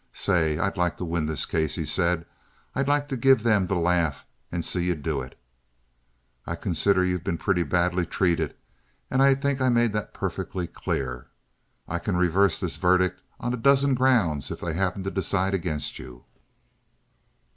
[0.13, 2.25] Say, I'd like to win this case," he said.
[2.73, 5.39] "I'd like to give them the laugh and see you do it.
[6.47, 8.55] I consider you've been pretty badly treated,
[9.11, 11.27] and I think I made that perfectly clear.
[11.87, 15.99] I can reverse this verdict on a dozen grounds if they happen to decide against
[15.99, 16.25] you."